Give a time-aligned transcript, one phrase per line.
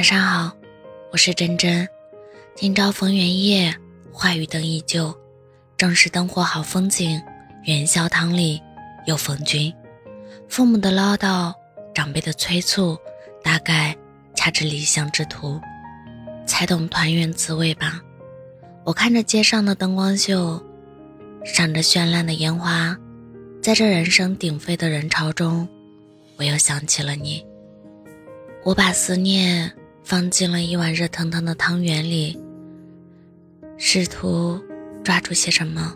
[0.00, 0.50] 晚上好，
[1.12, 1.86] 我是真真。
[2.54, 3.76] 今朝逢元夜，
[4.10, 5.14] 花雨灯依旧，
[5.76, 7.20] 正是灯火好风景。
[7.64, 8.62] 元宵汤里
[9.04, 9.70] 又逢君。
[10.48, 11.52] 父母的唠叨，
[11.94, 12.96] 长辈的催促，
[13.44, 13.94] 大概
[14.34, 15.60] 恰值理想之徒，
[16.46, 18.00] 才懂团圆滋味吧。
[18.84, 20.58] 我看着街上的灯光秀，
[21.44, 22.96] 闪着绚烂的烟花，
[23.62, 25.68] 在这人声鼎沸的人潮中，
[26.38, 27.44] 我又想起了你。
[28.64, 29.70] 我把思念
[30.10, 32.36] 放进了一碗热腾腾的汤圆里，
[33.76, 34.60] 试图
[35.04, 35.94] 抓住些什么，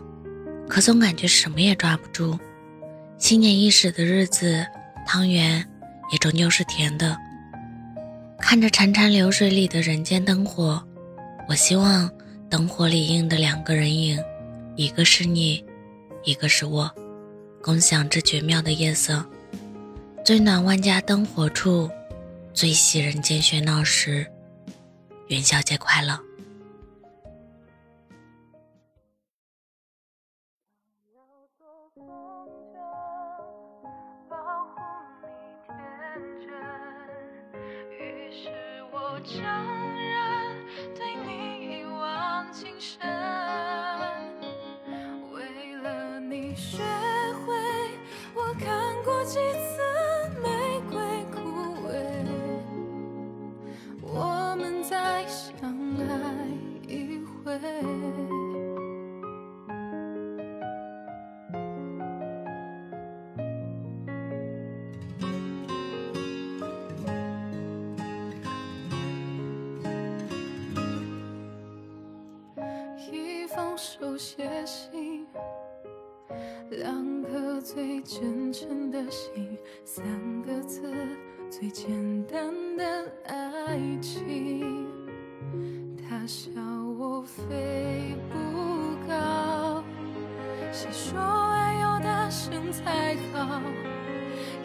[0.69, 2.39] 可总感觉什么也抓不住。
[3.17, 4.65] 新年伊始的日子，
[5.05, 5.61] 汤圆
[6.13, 7.17] 也终究是甜的。
[8.39, 10.81] 看着潺潺流水里的人间灯火，
[11.49, 12.09] 我希望
[12.49, 14.17] 灯火里映的两个人影，
[14.77, 15.61] 一个是你，
[16.23, 16.89] 一个是我，
[17.61, 19.25] 共享这绝妙的夜色。
[20.23, 21.91] 最暖万家灯火处。
[22.55, 24.25] 最喜人间喧闹时，
[25.27, 26.17] 元宵节快乐。
[34.29, 34.79] 保护
[35.27, 35.35] 你
[35.67, 35.75] 天
[36.39, 36.47] 真
[37.91, 38.47] 于是
[38.93, 39.43] 我承
[39.99, 40.15] 认
[40.95, 42.97] 对你一往情深，
[45.33, 46.77] 为了你学
[47.45, 47.53] 会
[48.33, 49.84] 我看过几次。
[73.11, 75.25] 一封手写信，
[76.71, 80.03] 两颗最真诚的心，三
[80.41, 80.81] 个字
[81.49, 82.83] 最简单的
[83.25, 84.87] 爱情。
[85.97, 86.51] 他笑
[87.07, 89.83] 我飞不高，
[90.71, 91.19] 谁说
[91.51, 93.61] 爱要大声才好？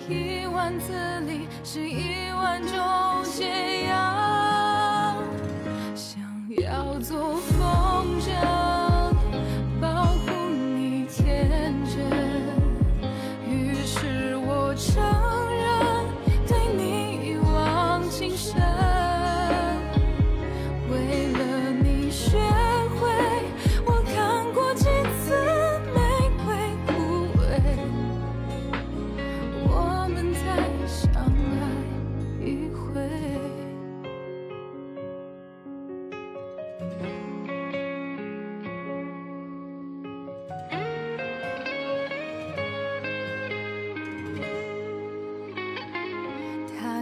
[0.09, 3.45] 一万字里是一万种解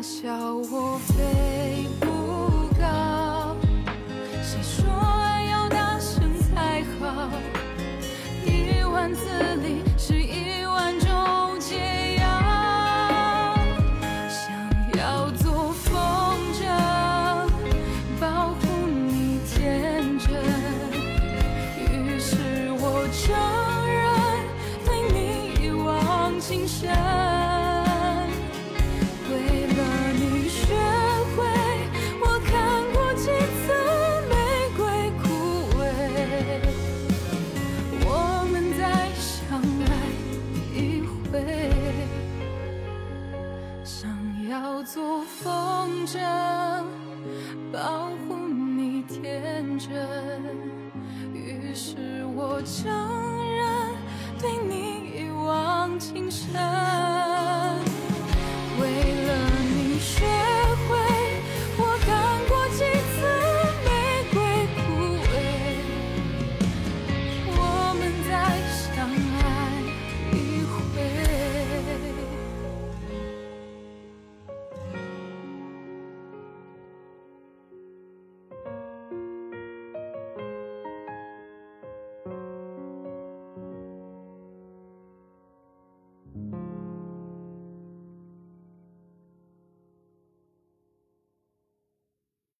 [0.02, 2.06] 笑我飞不
[2.80, 3.56] 高，
[4.42, 4.88] 谁说
[5.20, 7.28] 爱要大声才好？
[8.46, 9.28] 一万次
[44.90, 46.18] 做风筝，
[47.70, 49.90] 保护你天真。
[51.34, 52.90] 于是我承
[53.52, 53.68] 认，
[54.40, 56.97] 对你一往情深。